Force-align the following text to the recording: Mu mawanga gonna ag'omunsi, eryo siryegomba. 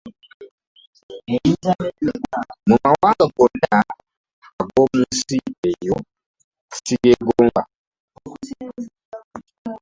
Mu 2.67 2.75
mawanga 2.83 3.25
gonna 3.35 3.77
ag'omunsi, 4.61 5.37
eryo 5.69 5.95
siryegomba. 6.75 7.61